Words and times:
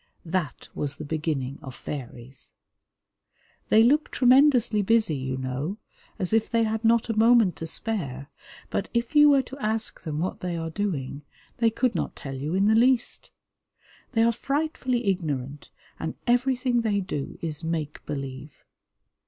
That 0.25 0.67
was 0.73 0.95
the 0.95 1.05
beginning 1.05 1.59
of 1.61 1.75
fairies. 1.75 2.53
They 3.69 3.83
look 3.83 4.09
tremendously 4.09 4.81
busy, 4.81 5.15
you 5.15 5.37
know, 5.37 5.77
as 6.17 6.33
if 6.33 6.49
they 6.49 6.63
had 6.63 6.83
not 6.83 7.09
a 7.11 7.15
moment 7.15 7.55
to 7.57 7.67
spare, 7.67 8.31
but 8.71 8.89
if 8.95 9.15
you 9.15 9.29
were 9.29 9.43
to 9.43 9.59
ask 9.59 10.01
them 10.01 10.17
what 10.17 10.39
they 10.39 10.57
are 10.57 10.71
doing, 10.71 11.21
they 11.57 11.69
could 11.69 11.93
not 11.93 12.15
tell 12.15 12.33
you 12.33 12.55
in 12.55 12.65
the 12.65 12.73
least. 12.73 13.29
They 14.13 14.23
are 14.23 14.31
frightfully 14.31 15.05
ignorant, 15.05 15.69
and 15.99 16.15
everything 16.25 16.81
they 16.81 16.99
do 16.99 17.37
is 17.39 17.63
make 17.63 18.03
believe. 18.07 18.65